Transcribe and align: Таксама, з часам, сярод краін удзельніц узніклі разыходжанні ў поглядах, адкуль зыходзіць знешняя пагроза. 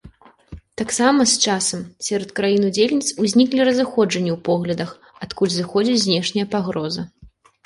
Таксама, 0.81 1.19
з 1.31 1.35
часам, 1.47 1.83
сярод 2.07 2.31
краін 2.39 2.65
удзельніц 2.69 3.07
узніклі 3.25 3.61
разыходжанні 3.69 4.31
ў 4.37 4.39
поглядах, 4.49 4.89
адкуль 5.27 5.53
зыходзіць 5.59 6.01
знешняя 6.07 6.47
пагроза. 6.57 7.09